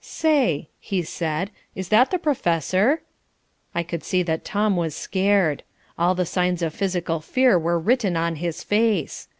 "Say," 0.03 0.67
he 0.79 1.03
said, 1.03 1.51
"is 1.75 1.89
that 1.89 2.09
the 2.09 2.17
professor?" 2.17 3.03
I 3.75 3.83
could 3.83 4.03
see 4.03 4.23
that 4.23 4.43
Tom 4.43 4.75
was 4.75 4.95
scared. 4.95 5.61
All 5.95 6.15
the 6.15 6.25
signs 6.25 6.63
of 6.63 6.73
physical 6.73 7.19
fear 7.19 7.59
were 7.59 7.77
written 7.77 8.17
on 8.17 8.37
his 8.37 8.63
face. 8.63 9.27